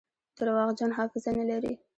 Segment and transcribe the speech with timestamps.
[0.39, 1.73] درواغجن حافظه نلري.